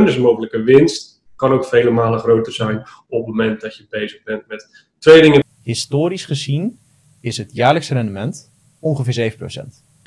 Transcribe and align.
dus 0.00 0.18
mogelijke 0.18 0.62
winst 0.62 1.20
kan 1.36 1.52
ook 1.52 1.64
vele 1.64 1.90
malen 1.90 2.18
groter 2.18 2.52
zijn 2.52 2.78
op 3.08 3.26
het 3.26 3.26
moment 3.26 3.60
dat 3.60 3.76
je 3.76 3.86
bezig 3.90 4.22
bent 4.22 4.46
met 4.48 4.86
trading. 4.98 5.42
Historisch 5.62 6.24
gezien 6.24 6.78
is 7.20 7.36
het 7.36 7.54
jaarlijkse 7.54 7.94
rendement 7.94 8.50
ongeveer 8.80 9.32
7%. 9.32 9.36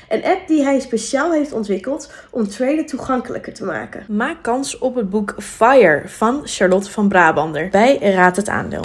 Een 0.08 0.24
app 0.24 0.48
die 0.48 0.62
hij 0.62 0.80
speciaal 0.80 1.32
heeft 1.32 1.52
ontwikkeld 1.52 2.12
om 2.30 2.48
traden 2.48 2.86
toegankelijker 2.86 3.54
te 3.54 3.64
maken. 3.64 4.04
Maak 4.08 4.42
kans 4.42 4.78
op 4.78 4.94
het 4.94 5.10
boek 5.10 5.34
Fire 5.38 6.02
van 6.08 6.40
Charlotte 6.44 6.90
van 6.90 7.08
Brabander 7.08 7.68
bij 7.68 7.98
Raad 7.98 8.36
het 8.36 8.48
Aandeel. 8.48 8.84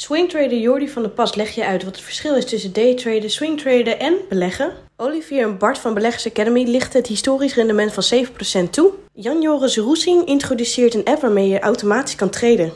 Swingtrader 0.00 0.58
Jordi 0.58 0.88
van 0.88 1.02
der 1.02 1.10
Pas 1.10 1.34
leg 1.34 1.54
je 1.54 1.64
uit 1.64 1.84
wat 1.84 1.96
het 1.96 2.04
verschil 2.04 2.34
is 2.34 2.44
tussen 2.44 2.72
daytraden, 2.72 3.30
swingtraden 3.30 3.98
en 3.98 4.14
beleggen. 4.28 4.72
Olivier 4.96 5.42
en 5.42 5.58
Bart 5.58 5.78
van 5.78 5.94
Beleggers 5.94 6.26
Academy 6.26 6.62
lichten 6.62 6.98
het 6.98 7.08
historisch 7.08 7.54
rendement 7.54 7.92
van 7.92 8.26
7% 8.66 8.70
toe. 8.70 8.92
Jan-Joris 9.12 9.76
Roesing 9.76 10.26
introduceert 10.26 10.94
een 10.94 11.04
app 11.04 11.20
waarmee 11.20 11.48
je 11.48 11.60
automatisch 11.60 12.14
kan 12.14 12.30
traden. 12.30 12.72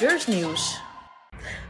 Beursnieuws. 0.00 0.80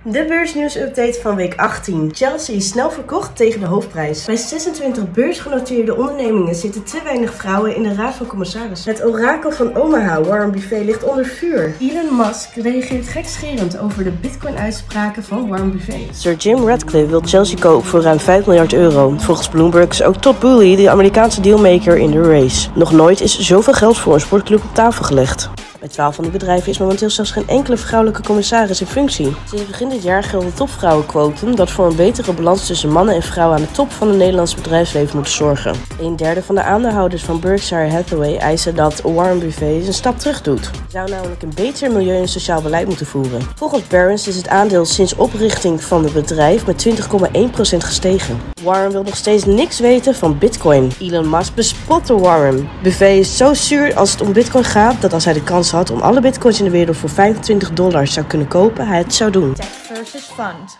De 0.02 0.24
beursnieuws-update 0.28 1.18
van 1.22 1.36
week 1.36 1.54
18. 1.56 2.10
Chelsea 2.14 2.54
is 2.54 2.68
snel 2.68 2.90
verkocht 2.90 3.36
tegen 3.36 3.60
de 3.60 3.66
hoofdprijs. 3.66 4.24
Bij 4.24 4.36
26 4.36 5.10
beursgenoteerde 5.10 5.96
ondernemingen 5.96 6.54
zitten 6.54 6.84
te 6.84 7.00
weinig 7.04 7.34
vrouwen 7.34 7.76
in 7.76 7.82
de 7.82 7.94
raad 7.94 8.14
van 8.14 8.26
commissarissen. 8.26 8.92
Het 8.92 9.04
orakel 9.04 9.50
van 9.50 9.74
Omaha, 9.74 10.22
Warren 10.22 10.50
Buffet, 10.50 10.84
ligt 10.84 11.04
onder 11.04 11.24
vuur. 11.24 11.74
Elon 11.80 12.16
Musk 12.16 12.54
reageert 12.54 13.08
gekscherend 13.08 13.78
over 13.78 14.04
de 14.04 14.10
bitcoin-uitspraken 14.10 15.24
van 15.24 15.48
Warren 15.48 15.72
Buffet. 15.72 16.16
Sir 16.16 16.34
Jim 16.34 16.66
Radcliffe 16.66 17.10
wil 17.10 17.22
Chelsea 17.24 17.58
kopen 17.58 17.88
voor 17.88 18.02
ruim 18.02 18.20
5 18.20 18.46
miljard 18.46 18.72
euro. 18.72 19.14
Volgens 19.18 19.48
Bloomberg 19.48 19.88
is 19.90 20.02
ook 20.02 20.16
Todd 20.16 20.38
Boehly 20.38 20.76
de 20.76 20.90
Amerikaanse 20.90 21.40
dealmaker 21.40 21.96
in 21.96 22.10
de 22.10 22.22
race. 22.22 22.68
Nog 22.74 22.92
nooit 22.92 23.20
is 23.20 23.38
zoveel 23.38 23.74
geld 23.74 23.98
voor 23.98 24.14
een 24.14 24.20
sportclub 24.20 24.62
op 24.64 24.74
tafel 24.74 25.04
gelegd. 25.04 25.50
Bij 25.78 25.88
12 25.88 26.14
van 26.14 26.24
die 26.24 26.32
bedrijven 26.32 26.70
is 26.70 26.78
momenteel 26.78 27.10
zelfs 27.10 27.30
geen 27.30 27.48
enkele 27.48 27.76
vrouwelijke 27.76 28.22
commissaris 28.22 28.80
in 28.80 28.86
functie. 28.86 29.36
Sinds 29.48 29.66
begin 29.66 29.88
dit 29.88 30.02
jaar 30.02 30.22
geldt 30.22 30.44
het 30.44 30.56
topvrouwenquotum 30.56 31.56
dat 31.56 31.70
voor 31.70 31.86
een 31.86 31.96
betere 31.96 32.32
balans 32.32 32.66
tussen 32.66 32.92
mannen 32.92 33.14
en 33.14 33.22
vrouwen 33.22 33.56
aan 33.56 33.62
de 33.62 33.70
top 33.70 33.92
van 33.92 34.08
het 34.08 34.16
Nederlandse 34.16 34.56
bedrijfsleven 34.56 35.16
moet 35.16 35.28
zorgen. 35.28 35.74
Een 36.00 36.16
derde 36.16 36.42
van 36.42 36.54
de 36.54 36.62
aandeelhouders 36.62 37.22
van 37.22 37.40
Berkshire 37.40 37.90
Hathaway 37.90 38.36
eisen 38.36 38.74
dat 38.74 39.00
Warren 39.00 39.38
Buffett 39.38 39.86
een 39.86 39.92
stap 39.92 40.18
terug 40.18 40.42
doet. 40.42 40.70
Hij 40.70 40.80
zou 40.88 41.10
namelijk 41.10 41.42
een 41.42 41.52
beter 41.54 41.92
milieu- 41.92 42.20
en 42.20 42.28
sociaal 42.28 42.62
beleid 42.62 42.86
moeten 42.86 43.06
voeren. 43.06 43.40
Volgens 43.54 43.86
Barron's 43.86 44.26
is 44.26 44.36
het 44.36 44.48
aandeel 44.48 44.84
sinds 44.84 45.14
oprichting 45.14 45.82
van 45.82 46.04
het 46.04 46.12
bedrijf 46.12 46.66
met 46.66 46.78
20,1% 46.78 47.84
gestegen. 47.84 48.40
Warren 48.62 48.90
wil 48.92 49.02
nog 49.02 49.16
steeds 49.16 49.44
niks 49.44 49.78
weten 49.78 50.14
van 50.14 50.38
Bitcoin. 50.38 50.90
Elon 51.00 51.30
Musk 51.30 51.54
bespotte 51.54 52.18
Warren. 52.18 52.68
Buffett 52.82 53.18
is 53.18 53.36
zo 53.36 53.54
zuur 53.54 53.94
als 53.94 54.10
het 54.10 54.20
om 54.20 54.32
Bitcoin 54.32 54.64
gaat 54.64 55.00
dat 55.00 55.12
als 55.12 55.24
hij 55.24 55.34
de 55.34 55.42
kans 55.42 55.67
had 55.70 55.90
om 55.90 56.00
alle 56.00 56.20
bitcoins 56.20 56.58
in 56.58 56.64
de 56.64 56.70
wereld 56.70 56.96
voor 56.96 57.08
25 57.08 57.72
dollar 57.72 58.06
zou 58.06 58.26
kunnen 58.26 58.48
kopen, 58.48 58.86
hij 58.86 58.98
het 58.98 59.14
zou 59.14 59.30
doen. 59.30 59.54
Tech 59.54 59.66
versus 59.66 60.24
fund. 60.24 60.78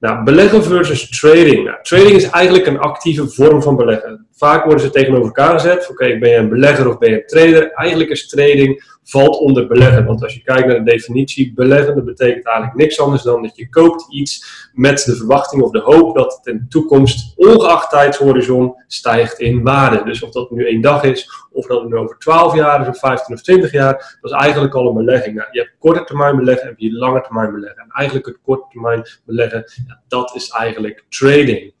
Nou, 0.00 0.24
beleggen 0.24 0.64
versus 0.64 1.20
trading. 1.20 1.64
Nou, 1.64 1.76
trading 1.82 2.16
is 2.16 2.30
eigenlijk 2.30 2.66
een 2.66 2.78
actieve 2.78 3.28
vorm 3.28 3.62
van 3.62 3.76
beleggen. 3.76 4.26
Vaak 4.42 4.64
worden 4.64 4.84
ze 4.84 4.90
tegenover 4.90 5.24
elkaar 5.24 5.52
gezet. 5.52 5.90
Oké, 5.90 6.18
ben 6.18 6.30
je 6.30 6.36
een 6.36 6.48
belegger 6.48 6.88
of 6.88 6.98
ben 6.98 7.10
je 7.10 7.16
een 7.16 7.26
trader? 7.26 7.72
Eigenlijk 7.72 8.10
is 8.10 8.28
trading 8.28 8.84
valt 9.04 9.38
onder 9.38 9.66
beleggen. 9.66 10.04
Want 10.04 10.22
als 10.22 10.34
je 10.34 10.42
kijkt 10.42 10.66
naar 10.66 10.84
de 10.84 10.90
definitie, 10.90 11.52
beleggen, 11.54 11.94
dat 11.94 12.04
betekent 12.04 12.46
eigenlijk 12.46 12.76
niks 12.76 13.00
anders 13.00 13.22
dan 13.22 13.42
dat 13.42 13.56
je 13.56 13.68
koopt 13.68 14.06
iets 14.10 14.46
met 14.72 15.04
de 15.04 15.16
verwachting 15.16 15.62
of 15.62 15.70
de 15.70 15.80
hoop 15.80 16.16
dat 16.16 16.36
het 16.36 16.46
in 16.46 16.58
de 16.58 16.68
toekomst, 16.68 17.32
ongeacht 17.36 17.90
tijdshorizon, 17.90 18.74
stijgt 18.86 19.38
in 19.38 19.62
waarde. 19.62 20.04
Dus 20.04 20.22
of 20.22 20.30
dat 20.30 20.50
nu 20.50 20.66
één 20.66 20.80
dag 20.80 21.02
is, 21.02 21.30
of 21.50 21.66
dat 21.66 21.80
het 21.80 21.90
nu 21.90 21.96
over 21.96 22.18
12 22.18 22.54
jaar 22.54 22.80
is, 22.80 22.88
of 22.88 22.98
15 22.98 23.34
of 23.34 23.42
20 23.42 23.72
jaar, 23.72 24.18
dat 24.20 24.30
is 24.30 24.38
eigenlijk 24.38 24.74
al 24.74 24.88
een 24.88 25.04
belegging. 25.04 25.36
Nou, 25.36 25.48
je 25.50 25.58
hebt 25.58 25.74
korte 25.78 26.04
termijn 26.04 26.36
beleggen 26.36 26.68
en 26.68 26.74
je 26.76 26.92
lange 26.92 27.20
termijn 27.20 27.52
beleggen. 27.52 27.82
En 27.82 27.90
eigenlijk 27.90 28.26
het 28.26 28.38
korte 28.44 28.66
termijn 28.70 29.02
beleggen, 29.24 29.64
dat 30.08 30.34
is 30.34 30.48
eigenlijk 30.48 31.04
trading. 31.08 31.72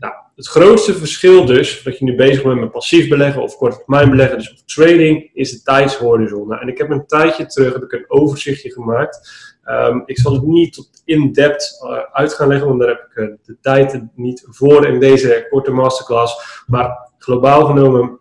Nou, 0.00 0.14
het 0.36 0.48
grootste 0.48 0.94
verschil 0.94 1.44
dus, 1.44 1.82
dat 1.82 1.98
je 1.98 2.04
nu 2.04 2.14
bezig 2.14 2.42
bent 2.42 2.60
met 2.60 2.70
passief 2.70 3.08
beleggen 3.08 3.42
of 3.42 3.56
korte 3.56 3.76
termijn 3.76 4.10
beleggen, 4.10 4.38
dus 4.38 4.62
trading, 4.66 5.30
is 5.32 5.50
de 5.50 5.62
tijdshorizon. 5.62 6.48
Nou, 6.48 6.60
en 6.60 6.68
ik 6.68 6.78
heb 6.78 6.90
een 6.90 7.06
tijdje 7.06 7.46
terug 7.46 7.72
heb 7.72 7.82
ik 7.82 7.92
een 7.92 8.04
overzichtje 8.08 8.72
gemaakt. 8.72 9.42
Um, 9.68 10.02
ik 10.06 10.18
zal 10.18 10.32
het 10.32 10.42
niet 10.42 10.72
tot 10.72 11.02
in-depth 11.04 11.80
uh, 11.84 11.98
uit 12.12 12.34
gaan 12.34 12.48
leggen, 12.48 12.68
want 12.68 12.80
daar 12.80 12.88
heb 12.88 13.06
ik 13.10 13.16
uh, 13.16 13.34
de 13.44 13.56
tijd 13.60 14.00
niet 14.14 14.46
voor 14.50 14.86
in 14.86 15.00
deze 15.00 15.46
korte 15.50 15.70
masterclass. 15.70 16.62
Maar 16.66 17.12
globaal 17.18 17.64
genomen 17.64 18.18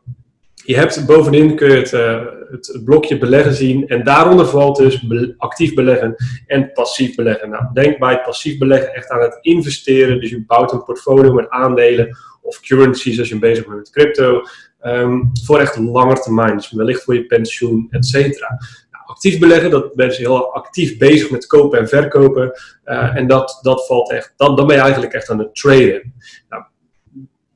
je 0.65 0.75
hebt 0.75 1.05
bovenin 1.05 1.55
kun 1.55 1.69
je 1.69 1.77
het, 1.77 1.91
uh, 1.91 2.21
het, 2.51 2.81
blokje 2.85 3.17
beleggen 3.17 3.53
zien. 3.53 3.87
En 3.87 4.03
daaronder 4.03 4.45
valt 4.45 4.77
dus 4.77 5.05
actief 5.37 5.73
beleggen 5.73 6.15
en 6.47 6.71
passief 6.71 7.15
beleggen. 7.15 7.49
Nou, 7.49 7.63
denk 7.73 7.99
bij 7.99 8.11
het 8.11 8.23
passief 8.23 8.57
beleggen 8.57 8.93
echt 8.93 9.09
aan 9.09 9.21
het 9.21 9.37
investeren. 9.41 10.19
Dus 10.19 10.29
je 10.29 10.45
bouwt 10.45 10.71
een 10.71 10.83
portfolio 10.83 11.33
met 11.33 11.49
aandelen 11.49 12.17
of 12.41 12.59
currencies 12.59 13.19
als 13.19 13.29
je 13.29 13.39
bezig 13.39 13.65
bent 13.65 13.77
met 13.77 13.89
crypto. 13.89 14.41
Um, 14.85 15.31
voor 15.43 15.59
echt 15.59 15.77
lange 15.77 16.19
termijn. 16.19 16.55
Dus 16.55 16.71
wellicht 16.71 17.03
voor 17.03 17.13
je 17.13 17.25
pensioen, 17.25 17.87
et 17.89 18.05
cetera. 18.05 18.47
Nou, 18.91 19.03
actief 19.05 19.39
beleggen, 19.39 19.69
dat 19.69 19.95
ben 19.95 20.09
je 20.09 20.15
heel 20.15 20.53
actief 20.53 20.97
bezig 20.97 21.29
met 21.29 21.47
kopen 21.47 21.79
en 21.79 21.87
verkopen. 21.87 22.51
Uh, 22.85 23.15
en 23.15 23.27
dat, 23.27 23.59
dat 23.61 23.85
valt 23.85 24.11
echt, 24.11 24.33
dat, 24.37 24.57
dan 24.57 24.67
ben 24.67 24.75
je 24.75 24.81
eigenlijk 24.81 25.13
echt 25.13 25.29
aan 25.29 25.39
het 25.39 25.55
traden. 25.55 26.13
Nou, 26.49 26.63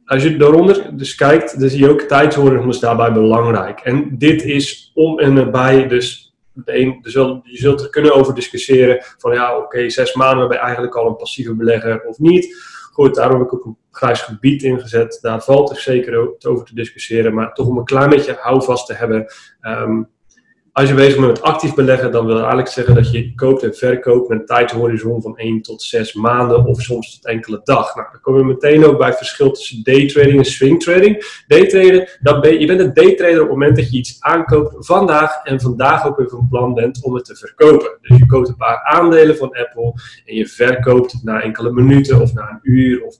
als 0.07 0.23
je 0.23 0.37
daaronder 0.37 0.97
dus 0.97 1.15
kijkt, 1.15 1.59
dan 1.59 1.69
zie 1.69 1.79
je 1.79 1.89
ook 1.89 2.01
tijdshorizon 2.01 2.69
is 2.69 2.79
daarbij 2.79 3.11
belangrijk. 3.11 3.79
En 3.79 4.17
dit 4.17 4.43
is 4.43 4.91
om 4.93 5.19
en 5.19 5.33
nabij, 5.33 5.87
dus 5.87 6.27
dus 7.01 7.13
je 7.13 7.41
zult 7.43 7.81
er 7.81 7.89
kunnen 7.89 8.13
over 8.13 8.33
discussiëren 8.33 9.03
van 9.17 9.33
ja, 9.33 9.57
oké, 9.57 9.89
zes 9.89 10.13
maanden 10.13 10.47
ben 10.47 10.57
je 10.57 10.63
eigenlijk 10.63 10.95
al 10.95 11.07
een 11.07 11.15
passieve 11.15 11.55
belegger 11.55 12.03
of 12.03 12.19
niet. 12.19 12.55
Goed, 12.91 13.15
daarom 13.15 13.39
heb 13.39 13.47
ik 13.47 13.53
ook 13.53 13.65
een 13.65 13.77
grijs 13.91 14.21
gebied 14.21 14.63
ingezet. 14.63 15.19
Daar 15.21 15.43
valt 15.43 15.69
er 15.69 15.77
zeker 15.77 16.47
over 16.47 16.65
te 16.65 16.75
discussiëren, 16.75 17.33
maar 17.33 17.53
toch 17.53 17.67
om 17.67 17.77
een 17.77 17.83
klein 17.83 18.09
beetje 18.09 18.37
houvast 18.39 18.85
te 18.85 18.93
hebben. 18.93 19.25
Um, 19.61 20.09
als 20.77 20.89
je 20.89 20.95
bezig 20.95 21.15
bent 21.15 21.27
met 21.27 21.41
actief 21.41 21.73
beleggen, 21.73 22.11
dan 22.11 22.25
wil 22.25 22.35
ik 22.35 22.39
eigenlijk 22.39 22.71
zeggen 22.71 22.95
dat 22.95 23.11
je 23.11 23.35
koopt 23.35 23.63
en 23.63 23.75
verkoopt 23.75 24.29
met 24.29 24.39
een 24.39 24.45
tijdshorizon 24.45 25.21
van 25.21 25.37
1 25.37 25.61
tot 25.61 25.81
6 25.81 26.13
maanden 26.13 26.65
of 26.65 26.81
soms 26.81 27.15
tot 27.15 27.25
enkele 27.25 27.59
dag. 27.63 27.95
Nou, 27.95 28.07
dan 28.11 28.21
komen 28.21 28.41
we 28.41 28.47
meteen 28.47 28.85
ook 28.85 28.97
bij 28.97 29.07
het 29.07 29.17
verschil 29.17 29.51
tussen 29.51 29.83
daytrading 29.83 30.37
en 30.37 30.45
swingtrading. 30.45 31.41
Daytraden, 31.47 32.07
ben, 32.41 32.59
je 32.59 32.65
bent 32.65 32.79
een 32.79 32.93
daytrader 32.93 33.41
op 33.41 33.47
het 33.47 33.49
moment 33.49 33.75
dat 33.75 33.91
je 33.91 33.97
iets 33.97 34.17
aankoopt 34.19 34.85
vandaag 34.85 35.43
en 35.43 35.61
vandaag 35.61 36.07
ook 36.07 36.17
weer 36.17 36.29
van 36.29 36.47
plan 36.49 36.73
bent 36.73 37.03
om 37.03 37.15
het 37.15 37.25
te 37.25 37.35
verkopen. 37.35 37.97
Dus 38.01 38.17
je 38.17 38.25
koopt 38.25 38.47
een 38.47 38.55
paar 38.55 38.83
aandelen 38.83 39.37
van 39.37 39.57
Apple 39.57 39.93
en 40.25 40.35
je 40.35 40.47
verkoopt 40.47 41.19
na 41.23 41.41
enkele 41.41 41.71
minuten 41.71 42.21
of 42.21 42.33
na 42.33 42.49
een 42.49 42.59
uur 42.61 43.03
of 43.03 43.19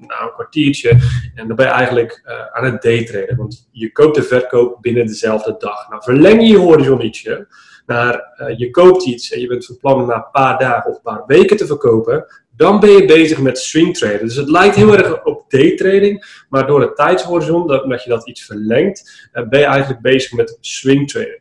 na 0.00 0.22
een 0.22 0.32
kwartiertje. 0.32 0.90
En 1.34 1.46
dan 1.46 1.56
ben 1.56 1.66
je 1.66 1.72
eigenlijk 1.72 2.22
uh, 2.26 2.46
aan 2.46 2.64
het 2.64 2.82
daytraden. 2.82 3.36
Want 3.36 3.68
je 3.70 3.92
koopt 3.92 4.16
en 4.16 4.24
verkoopt 4.24 4.80
binnen 4.80 5.06
dezelfde 5.06 5.54
dag. 5.58 5.88
Nou, 5.88 6.02
verleng 6.02 6.40
je 6.40 6.48
je 6.48 6.58
horizon 6.58 7.04
ietsje 7.04 7.46
naar 7.86 8.34
uh, 8.36 8.58
je 8.58 8.70
koopt 8.70 9.06
iets 9.06 9.32
en 9.32 9.40
je 9.40 9.46
bent 9.46 9.66
van 9.66 9.78
plan 9.78 10.06
na 10.06 10.14
een 10.14 10.30
paar 10.32 10.58
dagen 10.58 10.90
of 10.90 10.96
een 10.96 11.02
paar 11.02 11.22
weken 11.26 11.56
te 11.56 11.66
verkopen. 11.66 12.26
Dan 12.56 12.80
ben 12.80 12.90
je 12.90 13.04
bezig 13.04 13.38
met 13.38 13.58
swing 13.58 13.96
traden. 13.96 14.26
Dus 14.26 14.36
het 14.36 14.48
lijkt 14.48 14.76
heel 14.76 14.96
erg 14.96 15.24
op 15.24 15.50
daytrading. 15.50 16.44
Maar 16.48 16.66
door 16.66 16.80
het 16.80 16.96
tijdshorizon, 16.96 17.66
dat, 17.66 18.02
je 18.02 18.10
dat 18.10 18.28
iets 18.28 18.44
verlengt, 18.44 19.28
uh, 19.32 19.48
ben 19.48 19.60
je 19.60 19.66
eigenlijk 19.66 20.02
bezig 20.02 20.32
met 20.32 20.58
swing 20.60 21.10
trading. 21.10 21.40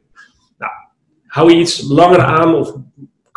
Nou, 0.58 0.72
hou 1.26 1.52
je 1.52 1.60
iets 1.60 1.90
langer 1.90 2.20
aan 2.20 2.56
of 2.56 2.76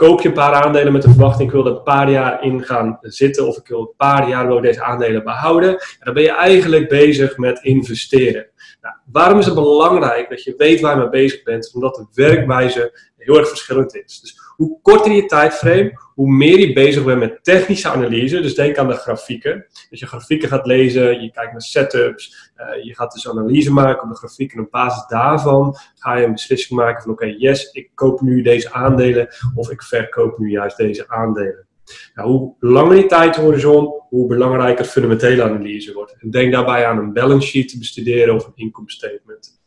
koop 0.02 0.20
je 0.20 0.28
een 0.28 0.34
paar 0.34 0.54
aandelen 0.54 0.92
met 0.92 1.02
de 1.02 1.08
verwachting, 1.08 1.48
ik 1.48 1.54
wil 1.54 1.66
er 1.66 1.72
een 1.72 1.82
paar 1.82 2.10
jaar 2.10 2.44
in 2.44 2.62
gaan 2.62 2.98
zitten 3.00 3.46
of 3.46 3.56
ik 3.56 3.66
wil 3.66 3.80
een 3.80 3.96
paar 3.96 4.28
jaar 4.28 4.46
wil 4.46 4.60
deze 4.60 4.82
aandelen 4.82 5.24
behouden, 5.24 5.70
en 5.70 5.78
dan 6.00 6.14
ben 6.14 6.22
je 6.22 6.32
eigenlijk 6.32 6.88
bezig 6.88 7.36
met 7.36 7.62
investeren. 7.62 8.46
Nou, 8.82 8.94
waarom 9.12 9.38
is 9.38 9.46
het 9.46 9.54
belangrijk 9.54 10.28
dat 10.28 10.42
je 10.42 10.54
weet 10.56 10.80
waar 10.80 10.94
je 10.94 11.00
mee 11.00 11.08
bezig 11.08 11.42
bent? 11.42 11.70
Omdat 11.74 11.94
de 11.94 12.06
werkwijze 12.22 13.10
heel 13.16 13.38
erg 13.38 13.48
verschillend 13.48 13.94
is. 13.94 14.20
Dus 14.20 14.40
hoe 14.56 14.78
korter 14.82 15.12
je 15.12 15.26
tijdframe, 15.26 15.98
hoe 16.14 16.32
meer 16.32 16.58
je 16.58 16.72
bezig 16.72 17.04
bent 17.04 17.18
met 17.18 17.44
technische 17.44 17.88
analyse. 17.88 18.40
Dus 18.40 18.54
denk 18.54 18.78
aan 18.78 18.88
de 18.88 18.94
grafieken. 18.94 19.66
Dat 19.90 19.98
je 19.98 20.06
grafieken 20.06 20.48
gaat 20.48 20.66
lezen, 20.66 21.22
je 21.22 21.30
kijkt 21.30 21.52
naar 21.52 21.62
setups, 21.62 22.52
uh, 22.56 22.84
je 22.84 22.94
gaat 22.94 23.12
dus 23.12 23.28
analyse 23.28 23.72
maken 23.72 24.02
op 24.02 24.08
de 24.08 24.16
grafiek. 24.16 24.52
En 24.52 24.60
op 24.60 24.70
basis 24.70 25.06
daarvan 25.06 25.76
ga 25.94 26.16
je 26.16 26.24
een 26.24 26.32
beslissing 26.32 26.78
maken 26.78 27.02
van 27.02 27.12
oké, 27.12 27.26
yes, 27.26 27.70
ik 27.72 27.90
koop 27.94 28.20
nu 28.20 28.42
deze 28.42 28.72
aandelen 28.72 29.28
of 29.54 29.70
ik 29.70 29.82
verkoop 29.82 30.38
nu 30.38 30.50
juist 30.50 30.76
deze 30.76 31.08
aandelen. 31.08 31.66
Nou, 32.14 32.28
hoe 32.28 32.54
langer 32.58 32.94
die 32.94 33.06
tijdhorizon, 33.06 34.02
hoe 34.08 34.26
belangrijker 34.26 34.84
fundamentele 34.84 35.42
analyse 35.42 35.92
wordt. 35.92 36.16
En 36.18 36.30
denk 36.30 36.52
daarbij 36.52 36.86
aan 36.86 36.98
een 36.98 37.12
balance 37.12 37.48
sheet 37.48 37.68
te 37.68 37.78
bestuderen 37.78 38.34
of 38.34 38.46
een 38.46 38.52
income 38.54 38.90
statement. 38.90 39.60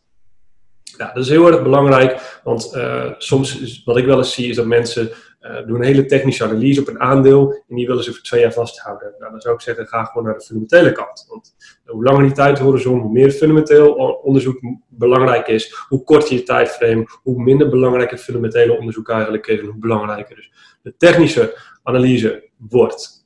Dat 0.98 1.18
is 1.18 1.30
heel 1.30 1.48
erg 1.48 1.64
belangrijk, 1.64 2.40
want 2.44 2.72
uh, 2.76 3.12
soms 3.18 3.82
wat 3.86 3.98
ik 3.98 4.06
wel 4.06 4.18
eens 4.18 4.34
zie 4.34 4.50
is 4.50 4.56
dat 4.56 4.66
mensen 4.66 5.12
uh, 5.42 5.68
doen 5.68 5.76
een 5.76 5.86
hele 5.86 6.06
technische 6.06 6.44
analyse 6.44 6.82
op 6.82 6.88
een 6.88 7.00
aandeel 7.00 7.64
en 7.68 7.76
die 7.76 7.88
willen 7.88 8.04
ze 8.04 8.14
voor 8.14 8.22
twee 8.22 8.42
jaar 8.42 8.54
vasthouden. 8.54 9.14
Nou, 9.20 9.32
dan 9.32 9.42
zou 9.42 9.56
ik 9.56 9.62
zeggen, 9.62 9.88
ga 9.88 10.04
gewoon 10.04 10.24
naar 10.24 10.34
de 10.34 10.44
fundamentele 10.44 10.92
kant. 10.92 11.26
Want 11.30 11.56
hoe 11.86 12.04
langer 12.04 12.24
die 12.24 12.32
tijdhorizon, 12.32 13.00
hoe 13.00 13.12
meer 13.12 13.32
fundamenteel 13.32 13.94
onderzoek 14.24 14.60
belangrijk 14.88 15.48
is, 15.48 15.86
hoe 15.88 16.04
korter 16.04 16.34
je 16.34 16.44
tijdframe, 16.44 17.08
hoe 17.24 17.44
minder 17.44 17.70
belangrijk 17.70 18.12
het 18.12 18.22
fundamentele 18.22 18.78
onderzoek 18.78 19.10
eigenlijk 19.10 19.48
is 19.48 19.60
en 19.60 19.66
hoe 19.66 19.78
belangrijker 19.78 20.36
dus 20.36 20.52
de 20.82 20.96
technische 20.98 21.58
analyse 21.86 22.50
wordt. 22.58 23.26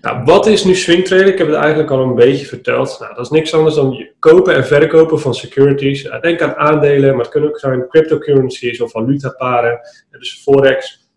Nou, 0.00 0.24
wat 0.24 0.46
is 0.46 0.64
nu 0.64 0.74
swing 0.74 1.04
trading? 1.04 1.28
Ik 1.28 1.38
heb 1.38 1.46
het 1.46 1.56
eigenlijk 1.56 1.90
al 1.90 2.02
een 2.02 2.14
beetje 2.14 2.46
verteld. 2.46 2.96
Nou, 3.00 3.14
dat 3.14 3.24
is 3.24 3.30
niks 3.30 3.54
anders 3.54 3.74
dan 3.74 4.06
kopen 4.18 4.54
en 4.54 4.66
verkopen 4.66 5.20
van 5.20 5.34
securities. 5.34 6.02
Denk 6.20 6.40
aan 6.40 6.54
aandelen, 6.54 7.10
maar 7.10 7.24
het 7.24 7.28
kunnen 7.28 7.50
ook 7.50 7.58
zijn 7.58 7.88
cryptocurrencies 7.88 8.80
of 8.80 8.90
valutaparen. 8.90 9.80
Dus 10.10 10.40
forex 10.42 11.08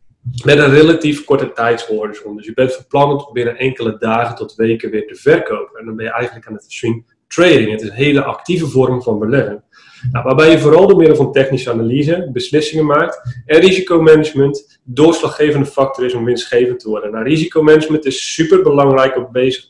met 0.43 0.57
een 0.57 0.69
relatief 0.69 1.23
korte 1.23 1.51
tijdshorizon. 1.51 2.35
Dus 2.35 2.45
je 2.45 2.53
bent 2.53 2.73
verplant 2.73 3.27
om 3.27 3.33
binnen 3.33 3.57
enkele 3.57 3.97
dagen 3.97 4.35
tot 4.35 4.55
weken 4.55 4.91
weer 4.91 5.07
te 5.07 5.15
verkopen. 5.15 5.79
En 5.79 5.85
dan 5.85 5.95
ben 5.95 6.05
je 6.05 6.11
eigenlijk 6.11 6.47
aan 6.47 6.53
het 6.53 6.65
swing 6.67 7.13
trading. 7.27 7.71
Het 7.71 7.81
is 7.81 7.89
een 7.89 7.95
hele 7.95 8.23
actieve 8.23 8.67
vorm 8.67 9.01
van 9.01 9.19
beleggen. 9.19 9.63
Nou, 10.11 10.25
waarbij 10.25 10.51
je 10.51 10.59
vooral 10.59 10.87
door 10.87 10.97
middel 10.97 11.15
van 11.15 11.31
technische 11.31 11.71
analyse 11.71 12.29
beslissingen 12.33 12.85
maakt 12.85 13.41
en 13.45 13.59
risicomanagement 13.59 14.79
doorslaggevende 14.83 15.65
factor 15.65 16.05
is 16.05 16.13
om 16.13 16.25
winstgevend 16.25 16.79
te 16.79 16.89
worden. 16.89 17.11
Nou, 17.11 17.23
risicomanagement 17.23 18.05
is 18.05 18.33
super 18.33 18.61
belangrijk 18.63 19.15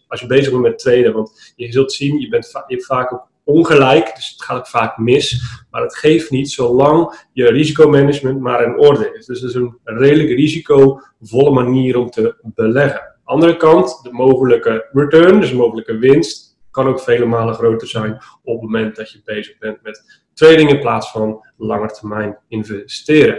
als 0.08 0.20
je 0.20 0.28
bezig 0.28 0.52
bent 0.52 0.62
met 0.62 0.80
traden, 0.80 1.14
want 1.14 1.54
je 1.56 1.72
zult 1.72 1.94
zien, 1.94 2.20
je, 2.20 2.28
bent 2.28 2.52
je 2.68 2.76
hebt 2.76 2.86
vaak 2.86 3.14
ook 3.14 3.28
ongelijk, 3.44 4.16
dus 4.16 4.30
het 4.30 4.44
gaat 4.44 4.58
ook 4.58 4.68
vaak 4.68 4.98
mis, 4.98 5.42
maar 5.72 5.82
het 5.82 5.96
geeft 5.96 6.32
niet 6.32 6.52
zolang 6.52 7.26
je 7.34 7.48
risicomanagement 7.48 8.40
maar 8.40 8.64
in 8.64 8.78
orde 8.78 9.12
is. 9.18 9.26
Dus 9.26 9.40
het 9.40 9.50
is 9.50 9.56
een 9.56 9.78
redelijk 9.84 10.30
risicovolle 10.30 11.52
manier 11.52 11.98
om 11.98 12.10
te 12.10 12.36
beleggen. 12.44 13.14
Andere 13.24 13.58
kant, 13.58 14.00
de 14.04 14.12
mogelijke 14.12 14.90
return, 14.92 15.40
dus 15.40 15.54
mogelijke 15.54 15.98
winst, 15.98 16.55
kan 16.76 16.88
ook 16.88 17.00
vele 17.00 17.26
malen 17.26 17.54
groter 17.54 17.88
zijn 17.88 18.14
op 18.44 18.62
het 18.62 18.62
moment 18.62 18.96
dat 18.96 19.12
je 19.12 19.22
bezig 19.26 19.58
bent 19.58 19.78
met 19.84 20.04
trading 20.34 20.70
in 20.70 20.80
plaats 20.80 21.12
van 21.12 21.46
langetermijn 21.58 22.38
investeren. 22.48 23.38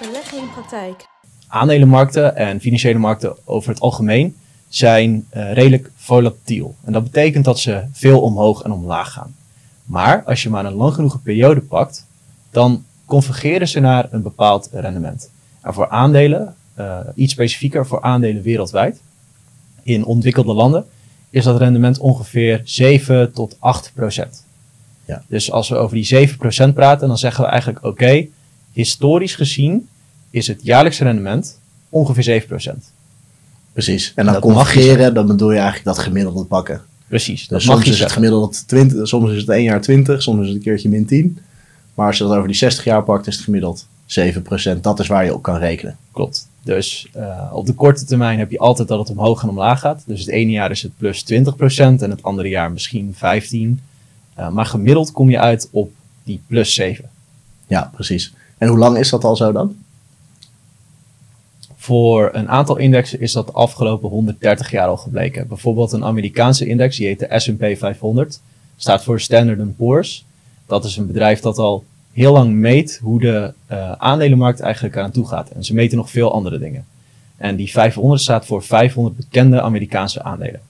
Beleggen 0.00 0.38
in 0.38 0.50
praktijk. 0.52 1.06
Aandelenmarkten 1.48 2.36
en 2.36 2.60
financiële 2.60 2.98
markten 2.98 3.36
over 3.44 3.70
het 3.70 3.80
algemeen 3.80 4.36
zijn 4.68 5.26
uh, 5.36 5.52
redelijk 5.52 5.90
volatiel. 5.96 6.74
En 6.84 6.92
dat 6.92 7.02
betekent 7.02 7.44
dat 7.44 7.58
ze 7.58 7.84
veel 7.92 8.20
omhoog 8.20 8.62
en 8.62 8.72
omlaag 8.72 9.12
gaan. 9.12 9.34
Maar 9.84 10.22
als 10.24 10.42
je 10.42 10.50
maar 10.50 10.64
een 10.64 10.72
lang 10.72 10.94
genoeg 10.94 11.22
periode 11.22 11.60
pakt, 11.60 12.06
dan 12.50 12.84
convergeren 13.04 13.68
ze 13.68 13.80
naar 13.80 14.08
een 14.10 14.22
bepaald 14.22 14.68
rendement. 14.72 15.30
En 15.60 15.74
voor 15.74 15.88
aandelen, 15.88 16.54
uh, 16.78 16.98
iets 17.14 17.32
specifieker 17.32 17.86
voor 17.86 18.02
aandelen 18.02 18.42
wereldwijd, 18.42 19.00
in 19.82 20.04
ontwikkelde 20.04 20.52
landen, 20.52 20.86
is 21.36 21.44
dat 21.44 21.58
rendement 21.58 21.98
ongeveer 21.98 22.60
7 22.64 23.32
tot 23.32 23.56
8 23.58 23.90
procent. 23.94 24.44
Ja. 25.04 25.22
Dus 25.28 25.50
als 25.50 25.68
we 25.68 25.76
over 25.76 25.96
die 25.96 26.04
7 26.04 26.36
procent 26.36 26.74
praten, 26.74 27.08
dan 27.08 27.18
zeggen 27.18 27.44
we 27.44 27.50
eigenlijk 27.50 27.84
oké, 27.84 28.26
historisch 28.72 29.34
gezien 29.34 29.88
is 30.30 30.46
het 30.46 30.60
jaarlijkse 30.62 31.04
rendement 31.04 31.58
ongeveer 31.88 32.22
7 32.22 32.48
procent. 32.48 32.84
Precies. 33.72 34.12
En 34.14 34.26
dan 34.26 34.40
convergeren, 34.40 35.14
dan 35.14 35.26
bedoel 35.26 35.50
je 35.50 35.58
eigenlijk 35.58 35.86
dat 35.86 35.98
gemiddelde 35.98 36.44
pakken. 36.44 36.80
Precies. 37.08 37.48
Dat 37.48 37.58
dus 37.58 37.68
soms 37.68 37.86
is 37.86 38.00
het 38.00 38.12
gemiddeld 38.12 38.68
20, 38.68 39.08
soms 39.08 39.30
is 39.30 39.40
het 39.40 39.48
1 39.48 39.62
jaar 39.62 39.80
20, 39.80 40.22
soms 40.22 40.40
is 40.40 40.46
het 40.46 40.56
een 40.56 40.62
keertje 40.62 40.88
min 40.88 41.06
10. 41.06 41.38
Maar 41.94 42.06
als 42.06 42.18
je 42.18 42.24
dat 42.24 42.32
over 42.32 42.48
die 42.48 42.56
60 42.56 42.84
jaar 42.84 43.02
pakt, 43.02 43.26
is 43.26 43.34
het 43.34 43.44
gemiddeld 43.44 43.86
7%. 44.06 44.80
Dat 44.80 45.00
is 45.00 45.06
waar 45.06 45.24
je 45.24 45.34
op 45.34 45.42
kan 45.42 45.58
rekenen. 45.58 45.96
Klopt. 46.12 46.48
Dus 46.66 47.08
uh, 47.16 47.50
op 47.52 47.66
de 47.66 47.72
korte 47.72 48.04
termijn 48.04 48.38
heb 48.38 48.50
je 48.50 48.58
altijd 48.58 48.88
dat 48.88 48.98
het 48.98 49.10
omhoog 49.10 49.42
en 49.42 49.48
omlaag 49.48 49.80
gaat. 49.80 50.02
Dus 50.06 50.20
het 50.20 50.28
ene 50.28 50.50
jaar 50.50 50.70
is 50.70 50.82
het 50.82 50.96
plus 50.96 51.24
20% 51.32 51.34
en 51.76 52.10
het 52.10 52.22
andere 52.22 52.48
jaar 52.48 52.72
misschien 52.72 53.14
15%. 53.14 53.18
Uh, 53.20 53.70
eh, 54.34 54.48
maar 54.48 54.66
gemiddeld 54.66 55.12
kom 55.12 55.30
je 55.30 55.38
uit 55.38 55.68
op 55.70 55.92
die 56.22 56.40
plus 56.46 56.74
7. 56.74 57.10
Ja, 57.66 57.90
precies. 57.94 58.34
En 58.58 58.68
hoe 58.68 58.78
lang 58.78 58.98
is 58.98 59.10
dat 59.10 59.24
al 59.24 59.36
zo 59.36 59.52
dan? 59.52 59.76
Voor 61.76 62.30
een 62.32 62.48
aantal 62.48 62.76
indexen 62.76 63.20
is 63.20 63.32
dat 63.32 63.46
de 63.46 63.52
afgelopen 63.52 64.08
130 64.08 64.70
jaar 64.70 64.88
al 64.88 64.96
gebleken. 64.96 65.48
Bijvoorbeeld 65.48 65.92
een 65.92 66.04
Amerikaanse 66.04 66.66
index, 66.66 66.96
die 66.96 67.06
heet 67.06 67.18
de 67.18 67.38
S&P 67.38 67.78
500, 67.78 68.40
staat 68.76 69.04
voor 69.04 69.20
Standard 69.20 69.76
Poor's. 69.76 70.24
Dat 70.66 70.84
is 70.84 70.96
een 70.96 71.06
bedrijf 71.06 71.40
dat 71.40 71.58
al 71.58 71.84
heel 72.16 72.32
lang 72.32 72.52
meet 72.52 72.98
hoe 73.02 73.20
de 73.20 73.52
uh, 73.72 73.92
aandelenmarkt 73.92 74.60
eigenlijk 74.60 74.96
aan 74.96 75.10
toe 75.10 75.28
gaat. 75.28 75.48
En 75.48 75.64
ze 75.64 75.74
meten 75.74 75.96
nog 75.96 76.10
veel 76.10 76.32
andere 76.32 76.58
dingen. 76.58 76.84
En 77.36 77.56
die 77.56 77.70
500 77.70 78.20
staat 78.20 78.46
voor 78.46 78.62
500 78.62 79.16
bekende 79.16 79.62
Amerikaanse 79.62 80.22
aandelen. 80.22 80.60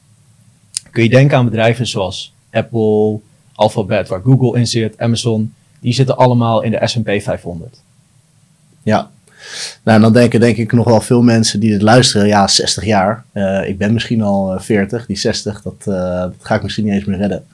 Kun 0.91 1.03
je 1.03 1.09
denken 1.09 1.37
aan 1.37 1.45
bedrijven 1.45 1.87
zoals 1.87 2.33
Apple, 2.51 3.19
Alphabet, 3.55 4.09
waar 4.09 4.21
Google 4.23 4.59
in 4.59 4.67
zit, 4.67 4.99
Amazon. 4.99 5.55
Die 5.81 5.93
zitten 5.93 6.17
allemaal 6.17 6.63
in 6.63 6.71
de 6.71 6.81
S&P 6.87 7.23
500. 7.23 7.81
Ja, 8.83 9.11
nou, 9.83 10.01
dan 10.01 10.13
denken 10.13 10.41
denk 10.41 10.57
ik 10.57 10.73
nog 10.73 10.87
wel 10.87 11.01
veel 11.01 11.23
mensen 11.23 11.61
die 11.61 11.71
dit 11.71 11.83
luisteren, 11.83 12.27
ja, 12.27 12.47
60 12.47 12.85
jaar. 12.85 13.25
Uh, 13.33 13.69
ik 13.69 13.79
ben 13.79 13.93
misschien 13.93 14.23
al 14.23 14.61
40, 14.61 15.01
eh, 15.01 15.07
die 15.07 15.17
60, 15.17 15.63
dat, 15.63 15.85
uh, 15.89 16.21
dat, 16.21 16.35
ga 16.41 16.55
ik 16.55 16.63
misschien 16.63 16.85
niet 16.85 16.95
eens 16.95 17.05
meer 17.05 17.19
redden. 17.19 17.47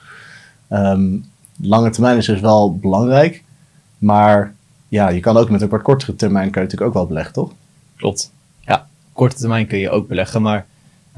Um, 0.70 1.24
lange 1.60 1.90
termijn 1.90 2.16
is 2.16 2.26
dus 2.26 2.40
wel 2.40 2.76
belangrijk. 2.76 3.42
Maar 4.02 4.54
ja, 4.88 5.08
je 5.08 5.20
kan 5.20 5.37
ook 5.37 5.50
met 5.50 5.62
een 5.62 5.69
wat 5.69 5.82
kortere 5.82 6.16
termijn 6.16 6.50
kan 6.50 6.62
je 6.62 6.69
natuurlijk 6.69 6.88
ook 6.88 6.96
wel 6.96 7.06
beleggen, 7.06 7.32
toch? 7.32 7.52
Klopt. 7.96 8.32
Ja, 8.60 8.87
korte 9.12 9.37
termijn 9.37 9.66
kun 9.66 9.78
je 9.78 9.90
ook 9.90 10.08
beleggen. 10.08 10.43
Maar 10.43 10.66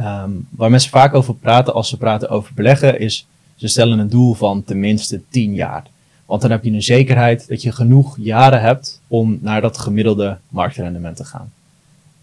um, 0.01 0.49
waar 0.51 0.71
mensen 0.71 0.91
vaak 0.91 1.15
over 1.15 1.35
praten 1.35 1.75
als 1.75 1.89
ze 1.89 1.97
praten 1.97 2.29
over 2.29 2.55
beleggen, 2.55 3.01
is 3.01 3.27
ze 3.57 3.69
stellen 3.69 3.99
een 3.99 4.09
doel 4.09 4.35
van 4.35 4.65
tenminste 4.65 5.21
10 5.29 5.55
jaar. 5.55 5.87
Want 6.27 6.43
dan 6.43 6.51
heb 6.51 6.65
je 6.65 6.71
een 6.71 6.83
zekerheid 6.83 7.49
dat 7.49 7.63
je 7.63 7.73
genoeg 7.73 8.17
jaren 8.19 8.61
hebt 8.61 9.01
om 9.09 9.39
naar 9.41 9.61
dat 9.61 9.79
gemiddelde 9.79 10.39
marktrendement 10.49 11.17
te 11.17 11.25
gaan. 11.25 11.53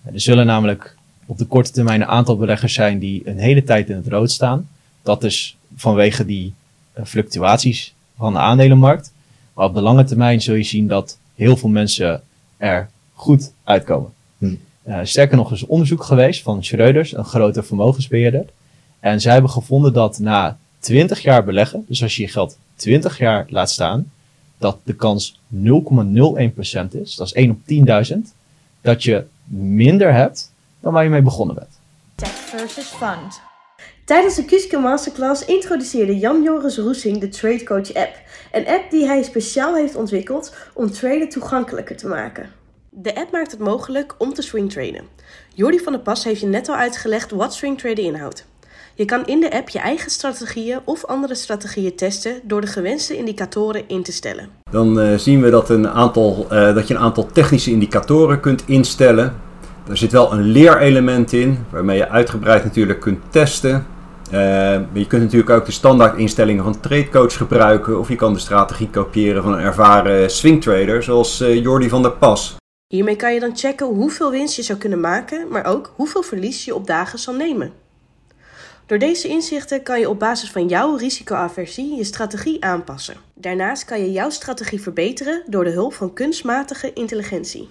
Er 0.04 0.22
zullen 0.22 0.46
namelijk 0.46 0.96
op 1.26 1.38
de 1.38 1.46
korte 1.46 1.72
termijn 1.72 2.02
een 2.02 2.08
aantal 2.08 2.38
beleggers 2.38 2.74
zijn 2.74 3.00
die 3.00 3.22
een 3.28 3.38
hele 3.38 3.64
tijd 3.64 3.90
in 3.90 3.96
het 3.96 4.08
rood 4.08 4.32
staan. 4.32 4.68
Dat 5.02 5.24
is 5.24 5.58
vanwege 5.76 6.26
die 6.26 6.54
uh, 6.98 7.06
fluctuaties 7.06 7.94
van 8.18 8.34
de 8.34 8.40
aandelenmarkt. 8.40 9.12
Maar 9.54 9.66
op 9.66 9.74
de 9.74 9.82
lange 9.82 10.04
termijn 10.04 10.42
zul 10.42 10.56
je 10.56 10.64
zien 10.64 10.88
dat 10.88 11.18
heel 11.36 11.58
veel 11.58 11.70
mensen 11.70 12.22
er 12.58 12.90
goed 13.14 13.52
uitkomen. 13.64 14.14
Hm. 14.38 14.56
Uh, 14.88 15.00
sterker 15.04 15.38
nog, 15.38 15.48
er 15.48 15.56
is 15.56 15.66
onderzoek 15.66 16.04
geweest 16.04 16.42
van 16.42 16.64
Schreuders, 16.64 17.14
een 17.14 17.26
grote 17.26 17.64
vermogensbeheerder. 17.64 18.46
En 19.00 19.22
zij 19.22 19.34
hebben 19.34 19.52
gevonden 19.52 19.94
dat 19.94 20.20
na 20.20 20.58
20 20.80 21.22
jaar 21.22 21.44
beleggen, 21.44 21.86
dus 21.88 22.04
als 22.04 22.16
je 22.16 22.22
je 22.22 22.28
geld 22.28 22.58
20 22.76 23.18
jaar 23.18 23.46
laat 23.50 23.70
staan, 23.70 24.12
dat 24.58 24.78
de 24.84 24.94
kans 24.94 25.40
0,01% 25.56 25.62
is, 26.92 27.16
dat 27.16 27.28
is 27.28 27.34
1 27.34 27.50
op 27.50 27.58
10.000, 28.10 28.18
dat 28.82 29.04
je 29.04 29.26
minder 29.48 30.14
hebt 30.14 30.52
dan 30.80 30.94
waar 30.94 31.04
je 31.04 31.10
mee 31.10 31.22
begonnen 31.22 31.56
bent. 31.56 31.80
Tech 32.16 32.30
versus 32.30 32.86
fund. 32.86 33.51
Tijdens 34.12 34.36
de 34.36 34.46
Kuske 34.46 34.78
Masterclass 34.78 35.46
introduceerde 35.46 36.18
Jan-Joris 36.18 36.78
Roesing 36.78 37.18
de 37.18 37.30
Trade 37.30 37.64
Coach 37.64 37.94
app. 37.94 38.16
Een 38.52 38.68
app 38.68 38.90
die 38.90 39.06
hij 39.06 39.24
speciaal 39.24 39.76
heeft 39.76 39.96
ontwikkeld 39.96 40.56
om 40.74 40.92
traden 40.92 41.30
toegankelijker 41.30 41.98
te 41.98 42.08
maken. 42.08 42.50
De 42.90 43.16
app 43.16 43.32
maakt 43.32 43.52
het 43.52 43.60
mogelijk 43.60 44.16
om 44.18 44.34
te 44.34 44.42
swing 44.42 44.72
traden. 44.72 45.04
Jordi 45.54 45.80
van 45.80 45.94
der 45.94 46.02
Pas 46.02 46.24
heeft 46.24 46.40
je 46.40 46.48
net 46.48 46.70
al 46.70 46.76
uitgelegd 46.76 47.32
wat 47.32 47.54
swing 47.54 47.78
traden 47.78 48.04
inhoudt. 48.04 48.46
Je 48.96 49.06
kan 49.06 49.26
in 49.26 49.40
de 49.40 49.52
app 49.52 49.70
je 49.70 49.80
eigen 49.80 50.12
strategieën 50.12 50.80
of 50.84 51.06
andere 51.06 51.36
strategieën 51.36 51.96
testen 51.96 52.40
door 52.44 52.62
de 52.62 52.68
gewenste 52.68 53.18
indicatoren 53.18 53.84
in 53.88 54.04
te 54.04 54.12
stellen. 54.12 54.50
Dan 54.72 55.00
uh, 55.00 55.18
zien 55.18 55.42
we 55.42 55.50
dat, 55.50 55.70
een 55.70 55.90
aantal, 55.90 56.48
uh, 56.52 56.76
dat 56.76 56.88
je 56.88 56.94
een 56.94 57.00
aantal 57.02 57.28
technische 57.32 57.72
indicatoren 57.72 58.40
kunt 58.40 58.64
instellen. 58.66 59.36
Er 59.90 59.98
zit 59.98 60.12
wel 60.12 60.32
een 60.32 60.44
leerelement 60.44 61.34
in, 61.34 61.66
waarmee 61.70 61.98
je 61.98 62.10
uitgebreid 62.10 62.64
natuurlijk 62.64 63.00
kunt 63.00 63.20
testen. 63.30 63.91
Uh, 64.34 64.80
je 64.94 65.08
kunt 65.08 65.22
natuurlijk 65.22 65.50
ook 65.50 65.66
de 65.66 65.72
standaard 65.72 66.18
instellingen 66.18 66.64
van 66.64 66.80
TradeCoach 66.80 67.38
gebruiken. 67.38 68.00
Of 68.00 68.08
je 68.08 68.16
kan 68.16 68.34
de 68.34 68.40
strategie 68.40 68.90
kopiëren 68.90 69.44
van 69.44 69.54
een 69.54 69.60
ervaren 69.60 70.30
swingtrader 70.30 71.04
zoals 71.04 71.42
uh, 71.42 71.62
Jordi 71.62 71.90
van 71.90 72.02
der 72.02 72.12
Pas. 72.12 72.56
Hiermee 72.88 73.16
kan 73.16 73.34
je 73.34 73.40
dan 73.40 73.58
checken 73.58 73.88
hoeveel 73.88 74.32
winst 74.32 74.56
je 74.56 74.62
zou 74.62 74.78
kunnen 74.80 75.00
maken, 75.00 75.48
maar 75.50 75.66
ook 75.66 75.94
hoeveel 75.96 76.24
verlies 76.24 76.66
je 76.66 76.76
op 76.76 76.88
dagen 76.88 77.20
zal 77.20 77.34
nemen. 77.34 77.72
Door 78.86 79.00
deze 79.00 79.28
inzichten 79.28 79.84
kan 79.84 80.00
je 80.00 80.10
op 80.10 80.20
basis 80.20 80.52
van 80.52 80.68
jouw 80.68 80.96
risicoaversie 80.96 81.96
je 81.96 82.04
strategie 82.04 82.64
aanpassen. 82.64 83.16
Daarnaast 83.34 83.86
kan 83.86 84.00
je 84.00 84.12
jouw 84.12 84.30
strategie 84.30 84.82
verbeteren 84.82 85.44
door 85.48 85.64
de 85.64 85.72
hulp 85.72 85.94
van 85.94 86.14
kunstmatige 86.14 86.94
intelligentie. 86.94 87.70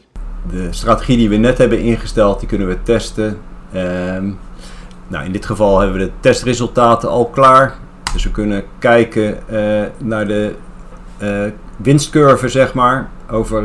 De 0.50 0.68
strategie 0.70 1.16
die 1.16 1.28
we 1.28 1.36
net 1.36 1.58
hebben 1.58 1.80
ingesteld, 1.80 2.38
die 2.38 2.48
kunnen 2.48 2.68
we 2.68 2.82
testen. 2.82 3.38
Um, 3.74 4.38
nou, 5.10 5.24
in 5.24 5.32
dit 5.32 5.46
geval 5.46 5.80
hebben 5.80 5.98
we 5.98 6.04
de 6.04 6.12
testresultaten 6.20 7.08
al 7.08 7.26
klaar. 7.26 7.74
Dus 8.12 8.24
we 8.24 8.30
kunnen 8.30 8.64
kijken 8.78 9.38
uh, 9.50 9.82
naar 9.98 10.26
de 10.26 10.54
uh, 11.22 11.42
winstcurve, 11.76 12.48
zeg 12.48 12.74
maar. 12.74 13.08
over 13.30 13.62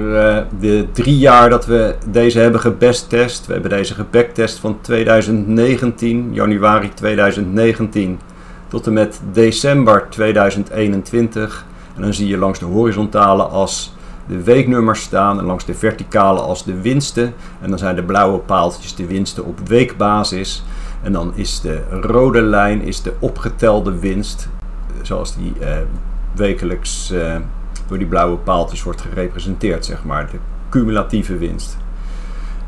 de 0.60 0.88
drie 0.92 1.18
jaar 1.18 1.50
dat 1.50 1.66
we 1.66 1.96
deze 2.08 2.40
hebben 2.40 2.60
gebesttest. 2.60 3.46
We 3.46 3.54
hebben 3.54 3.72
deze 3.72 3.94
gebacktest 3.94 4.60
van 4.60 4.78
2019, 4.82 6.34
januari 6.34 6.94
2019 6.94 8.20
tot 8.68 8.88
en 8.88 8.94
met 8.94 9.22
december 9.32 10.08
2021. 10.10 11.66
En 11.96 12.02
dan 12.02 12.14
zie 12.14 12.28
je 12.28 12.38
langs 12.38 12.60
de 12.60 12.66
horizontale 12.66 13.44
as 13.44 13.94
de 14.28 14.44
weeknummers 14.44 15.02
staan 15.02 15.40
en 15.40 15.46
langs 15.46 15.66
de 15.66 15.74
verticale 15.74 16.40
as 16.40 16.64
de 16.64 16.82
winsten. 16.82 17.34
En 17.62 17.70
dan 17.70 17.78
zijn 17.78 17.96
de 17.96 18.04
blauwe 18.04 18.38
paaltjes 18.38 18.96
de 18.96 19.06
winsten 19.06 19.46
op 19.46 19.60
weekbasis. 19.68 20.64
En 21.06 21.12
dan 21.12 21.32
is 21.36 21.62
de 21.62 21.82
rode 21.90 22.42
lijn 22.42 22.82
is 22.82 23.02
de 23.02 23.14
opgetelde 23.20 24.00
winst, 24.00 24.50
zoals 25.02 25.36
die 25.36 25.54
eh, 25.60 25.78
wekelijks 26.36 27.12
eh, 27.12 27.36
door 27.88 27.98
die 27.98 28.08
blauwe 28.08 28.38
paaltjes 28.38 28.84
wordt 28.84 29.02
gerepresenteerd, 29.02 29.86
zeg 29.86 30.04
maar, 30.04 30.30
de 30.32 30.38
cumulatieve 30.70 31.38
winst. 31.38 31.78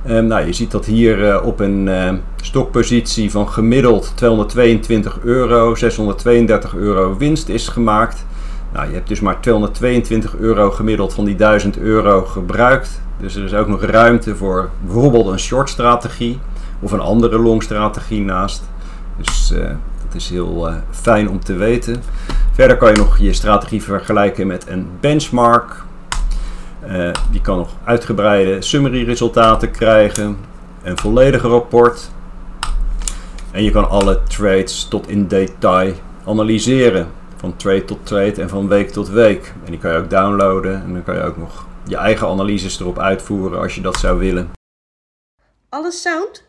Um, 0.08 0.26
nou, 0.26 0.46
je 0.46 0.54
ziet 0.54 0.72
dat 0.72 0.86
hier 0.86 1.20
uh, 1.20 1.46
op 1.46 1.60
een 1.60 1.90
stokpositie 2.42 3.32
van 3.32 3.50
gemiddeld 3.50 4.12
222 4.16 5.20
euro, 5.24 5.76
632 5.76 6.76
euro 6.76 7.18
winst 7.18 7.50
is 7.50 7.68
gemaakt. 7.68 8.26
Nou, 8.74 8.88
je 8.88 8.94
hebt 8.94 9.08
dus 9.08 9.20
maar 9.20 9.42
222 9.42 10.36
euro 10.36 10.72
gemiddeld 10.72 11.14
van 11.14 11.26
die 11.26 11.36
1000 11.36 11.78
euro 11.78 12.26
gebruikt. 12.26 13.02
Dus 13.20 13.36
er 13.36 13.44
is 13.44 13.54
ook 13.54 13.68
nog 13.68 13.84
ruimte 13.84 14.36
voor 14.36 14.70
bijvoorbeeld 14.86 15.28
een 15.28 15.40
short 15.40 15.70
strategie 15.70 16.40
of 16.80 16.92
een 16.92 17.00
andere 17.00 17.40
long 17.40 17.64
strategie 17.64 18.22
naast. 18.22 18.64
Dus 19.18 19.52
uh, 19.52 19.70
dat 20.06 20.16
is 20.16 20.30
heel 20.30 20.70
fijn 20.92 21.30
om 21.30 21.40
te 21.44 21.54
weten. 21.54 22.04
Verder 22.52 22.78
kan 22.78 22.90
je 22.90 22.98
nog 22.98 23.18
je 23.18 23.34
strategie 23.34 23.84
vergelijken 23.84 24.48
met 24.48 24.68
een 24.68 24.88
benchmark 25.00 25.86
uh, 26.86 27.12
die 27.32 27.42
kan 27.42 27.58
nog 27.58 27.70
uitgebreide 27.84 28.62
summary 28.62 29.04
resultaten 29.04 29.72
krijgen, 29.72 30.38
een 30.84 30.98
volledige 30.98 31.48
rapport. 31.48 32.10
En 33.52 33.64
je 33.64 33.72
kan 33.72 33.90
alle 33.90 34.24
trades 34.24 34.88
tot 34.88 35.08
in 35.08 35.28
detail 35.28 35.94
analyseren. 36.26 37.08
Van 37.36 37.56
trade 37.56 37.86
tot 37.86 38.06
trade 38.06 38.42
en 38.42 38.50
van 38.50 38.68
week 38.68 38.90
tot 38.90 39.10
week. 39.10 39.54
En 39.66 39.72
die 39.72 39.80
kan 39.80 39.92
je 39.92 39.98
ook 39.98 40.10
downloaden 40.10 40.84
en 40.84 40.94
dan 40.94 41.04
kan 41.04 41.16
je 41.16 41.22
ook 41.22 41.38
nog 41.38 41.66
je 41.84 41.96
eigen 41.96 42.28
analyses 42.28 42.80
erop 42.80 43.00
uitvoeren 43.00 43.60
als 43.60 43.76
je 43.76 43.82
dat 43.82 43.96
zou 43.96 44.20
willen. 44.20 44.52
Alles 45.70 46.02
sound? 46.02 46.47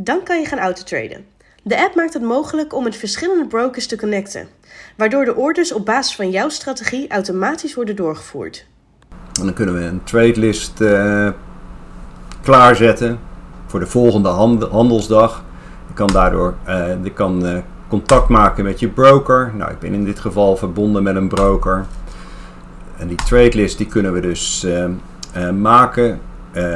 Dan 0.00 0.22
kan 0.22 0.40
je 0.40 0.46
gaan 0.46 0.58
autotraden. 0.58 1.24
De 1.62 1.82
app 1.82 1.94
maakt 1.94 2.12
het 2.12 2.22
mogelijk 2.22 2.74
om 2.74 2.84
met 2.84 2.96
verschillende 2.96 3.46
brokers 3.46 3.86
te 3.86 3.96
connecten, 3.96 4.48
waardoor 4.96 5.24
de 5.24 5.34
orders 5.34 5.72
op 5.72 5.84
basis 5.84 6.16
van 6.16 6.30
jouw 6.30 6.48
strategie 6.48 7.08
automatisch 7.08 7.74
worden 7.74 7.96
doorgevoerd. 7.96 8.66
En 9.08 9.44
dan 9.44 9.52
kunnen 9.52 9.74
we 9.74 9.80
een 9.80 10.04
trade 10.04 10.40
list 10.40 10.80
uh, 10.80 11.30
klaarzetten 12.42 13.18
voor 13.66 13.80
de 13.80 13.86
volgende 13.86 14.28
handelsdag. 14.68 15.44
Je 15.88 15.94
kan 15.94 16.06
daardoor 16.06 16.54
uh, 16.68 16.86
je 17.02 17.12
kan, 17.12 17.46
uh, 17.46 17.58
contact 17.88 18.28
maken 18.28 18.64
met 18.64 18.80
je 18.80 18.88
broker. 18.88 19.52
Nou, 19.54 19.70
ik 19.70 19.78
ben 19.78 19.92
in 19.92 20.04
dit 20.04 20.18
geval 20.18 20.56
verbonden 20.56 21.02
met 21.02 21.16
een 21.16 21.28
broker. 21.28 21.86
En 22.96 23.08
die 23.08 23.16
trade 23.16 23.54
list 23.54 23.78
die 23.78 23.86
kunnen 23.86 24.12
we 24.12 24.20
dus 24.20 24.66
maken. 25.54 26.20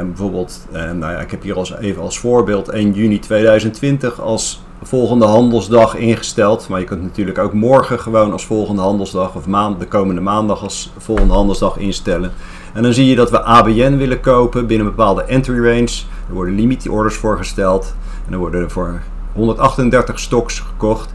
Bijvoorbeeld, 0.07 0.67
nou 0.73 1.13
ja, 1.13 1.19
ik 1.19 1.31
heb 1.31 1.43
hier 1.43 1.57
als, 1.57 1.75
even 1.75 2.03
als 2.03 2.19
voorbeeld 2.19 2.69
1 2.69 2.93
juni 2.93 3.19
2020 3.19 4.21
als 4.21 4.63
volgende 4.83 5.25
handelsdag 5.25 5.95
ingesteld. 5.95 6.69
Maar 6.69 6.81
je 6.81 6.87
kunt 6.87 7.03
natuurlijk 7.03 7.39
ook 7.39 7.53
morgen 7.53 7.99
gewoon 7.99 8.33
als 8.33 8.47
volgende 8.47 8.83
handelsdag 8.83 9.35
of 9.35 9.47
maand, 9.47 9.81
de 9.81 9.87
komende 9.87 10.21
maandag 10.21 10.63
als 10.63 10.93
volgende 10.99 11.35
handelsdag 11.35 11.77
instellen. 11.77 12.33
En 12.75 12.83
dan 12.83 12.93
zie 12.93 13.07
je 13.07 13.17
dat 13.17 13.31
we 13.31 13.43
ABN 13.43 13.97
willen 13.97 14.21
kopen 14.21 14.67
binnen 14.67 14.87
een 14.87 14.95
bepaalde 14.95 15.23
entry 15.23 15.65
range. 15.65 16.03
Er 16.29 16.35
worden 16.35 16.55
limit 16.55 16.89
orders 16.89 17.17
voorgesteld. 17.17 17.95
En 18.27 18.33
er 18.33 18.39
worden 18.39 18.61
er 18.61 18.71
voor 18.71 19.03
138 19.33 20.19
stocks 20.19 20.61
gekocht 20.61 21.15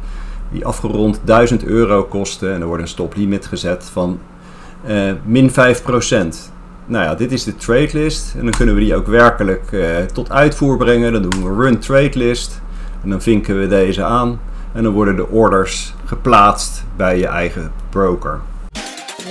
die 0.52 0.66
afgerond 0.66 1.22
1000 1.24 1.64
euro 1.64 2.04
kosten. 2.04 2.54
En 2.54 2.62
er 2.62 2.68
wordt 2.68 2.82
een 2.82 2.88
stoplimiet 2.88 3.46
gezet 3.46 3.90
van 3.92 4.20
uh, 4.88 5.12
min 5.26 5.52
5%. 5.52 5.54
Nou 6.88 7.04
ja, 7.04 7.16
dit 7.16 7.32
is 7.32 7.44
de 7.44 7.56
trade 7.56 7.90
list. 7.94 8.34
En 8.38 8.44
dan 8.44 8.54
kunnen 8.54 8.76
we 8.76 8.82
die 8.82 8.96
ook 8.96 9.08
werkelijk 9.08 9.72
uh, 9.72 10.02
tot 10.02 10.32
uitvoer 10.32 10.78
brengen. 10.78 11.14
Dan 11.14 11.22
doen 11.22 11.44
we 11.44 11.64
run 11.64 11.80
trade 11.80 12.18
list. 12.18 12.62
En 13.04 13.10
dan 13.10 13.22
vinken 13.22 13.60
we 13.60 13.68
deze 13.68 14.04
aan. 14.04 14.40
En 14.74 14.84
dan 14.84 14.94
worden 14.94 15.16
de 15.16 15.28
orders 15.28 15.94
geplaatst 16.06 16.84
bij 16.96 17.18
je 17.18 17.28
eigen 17.28 17.72
broker. 17.90 18.40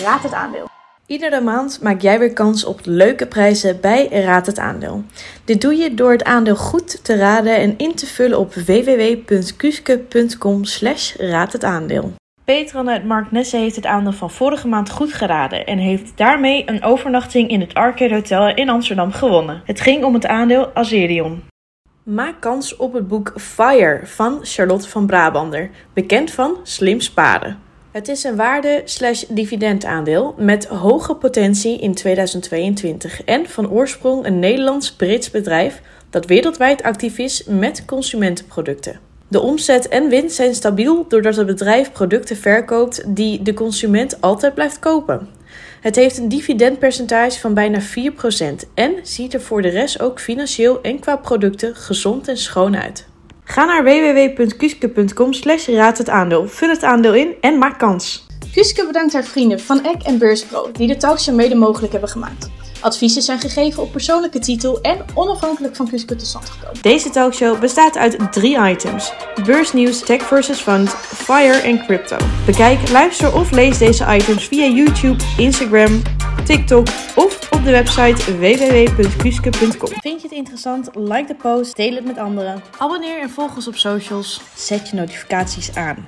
Raad 0.03 0.23
het 0.23 0.33
aandeel. 0.33 0.69
Iedere 1.07 1.41
maand 1.41 1.79
maak 1.83 2.01
jij 2.01 2.19
weer 2.19 2.33
kans 2.33 2.65
op 2.65 2.81
leuke 2.85 3.27
prijzen 3.27 3.81
bij 3.81 4.09
Raad 4.09 4.47
het 4.47 4.59
Aandeel. 4.59 5.05
Dit 5.45 5.61
doe 5.61 5.75
je 5.75 5.95
door 5.95 6.11
het 6.11 6.25
aandeel 6.25 6.57
goed 6.57 7.05
te 7.05 7.17
raden 7.17 7.57
en 7.57 7.79
in 7.79 7.95
te 7.95 8.07
vullen 8.07 8.39
op 8.39 8.55
www.kuske.com 8.55 10.65
slash 10.65 11.17
raad 11.17 11.53
het 11.53 11.65
aandeel. 11.65 12.13
Petran 12.47 12.91
uit 12.91 13.05
Mark 13.05 13.31
Nesse 13.31 13.57
heeft 13.57 13.77
het 13.77 13.87
aandeel 13.87 14.13
van 14.13 14.31
vorige 14.31 14.69
maand 14.69 14.91
goed 14.91 15.13
geraden 15.13 15.67
en 15.67 15.79
heeft 15.79 16.17
daarmee 16.17 16.63
een 16.67 16.83
overnachting 16.83 17.51
in 17.51 17.61
het 17.61 17.75
Arcade 17.75 18.15
Hotel 18.15 18.55
in 18.55 18.69
Amsterdam 18.69 19.13
gewonnen. 19.13 19.63
Het 19.65 19.81
ging 19.81 20.05
om 20.05 20.15
het 20.15 20.27
aandeel 20.27 20.71
Azerion. 20.75 21.43
Maak 22.03 22.41
kans 22.41 22.77
op 22.77 22.93
het 22.93 23.09
boek 23.09 23.33
Fire 23.37 24.01
van 24.05 24.39
Charlotte 24.43 24.89
van 24.89 25.07
Brabander, 25.07 25.71
bekend 25.93 26.31
van 26.31 26.57
Slim 26.63 27.01
Sparen. 27.01 27.59
Het 27.91 28.09
is 28.09 28.25
een 28.25 28.37
waarde-dividendaandeel 28.37 30.35
met 30.39 30.67
hoge 30.67 31.15
potentie 31.15 31.79
in 31.79 31.95
2022 31.95 33.25
en 33.25 33.47
van 33.49 33.71
oorsprong 33.71 34.27
een 34.27 34.39
Nederlands-Brits 34.39 35.31
bedrijf 35.31 35.81
dat 36.11 36.27
wereldwijd 36.27 36.83
actief 36.83 37.19
is 37.19 37.45
met 37.45 37.85
consumentenproducten. 37.85 39.06
De 39.29 39.41
omzet 39.41 39.89
en 39.89 40.09
winst 40.09 40.37
zijn 40.37 40.55
stabiel 40.55 41.05
doordat 41.09 41.37
het 41.37 41.47
bedrijf 41.47 41.93
producten 41.93 42.37
verkoopt 42.37 43.03
die 43.07 43.43
de 43.43 43.55
consument 43.55 44.21
altijd 44.21 44.55
blijft 44.55 44.79
kopen. 44.79 45.29
Het 45.81 45.97
heeft 45.97 46.19
een 46.19 46.29
dividendpercentage 46.29 47.41
van 47.41 47.55
bijna 47.55 47.81
4% 47.81 47.85
en 48.75 48.95
ziet 49.03 49.35
er 49.35 49.41
voor 49.41 49.63
de 49.63 49.69
rest 49.69 50.01
ook 50.01 50.21
financieel 50.21 50.81
en 50.83 50.99
qua 50.99 51.17
producten 51.17 51.75
gezond 51.75 52.29
en 52.29 52.37
schoon 52.37 52.77
uit. 52.77 53.07
Ga 53.45 53.65
naar 53.65 53.85
www.kuske.com 53.85 55.33
slash 55.33 55.69
raad 55.69 55.99
het 55.99 56.09
aandeel, 56.09 56.49
vul 56.49 56.69
het 56.69 56.83
aandeel 56.83 57.15
in 57.15 57.35
en 57.41 57.59
maak 57.59 57.79
kans. 57.79 58.27
Kuske 58.53 58.87
bedankt 58.87 59.13
haar 59.13 59.25
vrienden 59.25 59.61
van 59.61 59.85
Eck 59.85 60.03
en 60.03 60.19
Beurspro 60.19 60.71
die 60.73 60.87
de 60.87 60.97
talkshow 60.97 61.35
mede 61.35 61.55
mogelijk 61.55 61.93
hebben 61.93 62.11
gemaakt. 62.11 62.51
Adviezen 62.87 63.23
zijn 63.23 63.41
gegeven 63.41 63.83
op 63.83 63.93
persoonlijke 63.93 64.39
titel 64.39 64.81
en 64.81 64.99
onafhankelijk 65.15 65.77
van 65.77 65.89
Kuske 65.89 66.17
tot 66.17 66.27
stand 66.27 66.51
gekomen. 66.51 66.83
Deze 66.83 67.11
talkshow 67.11 67.61
bestaat 67.61 67.97
uit 67.97 68.33
drie 68.33 68.59
items. 68.59 69.13
Beursnieuws, 69.45 70.01
tech 70.01 70.23
versus 70.23 70.61
fund, 70.61 70.89
fire 70.95 71.57
en 71.57 71.85
crypto. 71.85 72.17
Bekijk, 72.47 72.91
luister 72.91 73.35
of 73.35 73.51
lees 73.51 73.79
deze 73.79 74.05
items 74.15 74.45
via 74.45 74.67
YouTube, 74.67 75.25
Instagram, 75.37 76.03
TikTok 76.45 76.87
of 77.15 77.53
op 77.53 77.65
de 77.65 77.71
website 77.71 78.39
www.kuske.com. 78.39 79.91
Vind 80.01 80.23
je 80.23 80.29
het 80.29 80.37
interessant? 80.37 80.89
Like 80.95 81.27
de 81.27 81.35
post, 81.35 81.77
deel 81.77 81.95
het 81.95 82.05
met 82.05 82.19
anderen. 82.19 82.63
Abonneer 82.79 83.21
en 83.21 83.31
volg 83.31 83.57
ons 83.57 83.69
op 83.69 83.77
socials. 83.77 84.41
Zet 84.55 84.89
je 84.89 84.97
notificaties 84.97 85.75
aan. 85.75 86.07